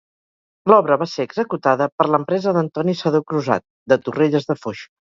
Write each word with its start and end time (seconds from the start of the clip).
L'obra 0.71 0.97
va 1.01 1.07
ser 1.11 1.25
executada 1.29 1.89
per 2.01 2.09
l'empresa 2.15 2.57
d'Antoni 2.59 2.99
Sedó 3.05 3.25
Crusat, 3.31 3.67
de 3.95 4.03
Torrelles 4.09 4.53
de 4.53 4.63
Foix. 4.67 4.89